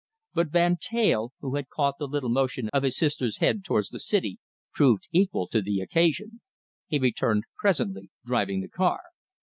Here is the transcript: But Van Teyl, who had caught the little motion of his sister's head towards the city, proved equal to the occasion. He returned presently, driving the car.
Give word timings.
But 0.33 0.47
Van 0.51 0.77
Teyl, 0.77 1.31
who 1.41 1.53
had 1.57 1.69
caught 1.69 1.99
the 1.99 2.07
little 2.07 2.31
motion 2.31 2.69
of 2.73 2.81
his 2.81 2.97
sister's 2.97 3.37
head 3.37 3.63
towards 3.63 3.89
the 3.89 3.99
city, 3.99 4.39
proved 4.73 5.07
equal 5.11 5.47
to 5.49 5.61
the 5.61 5.79
occasion. 5.79 6.41
He 6.87 6.97
returned 6.97 7.43
presently, 7.55 8.09
driving 8.25 8.61
the 8.61 8.67
car. 8.67 9.01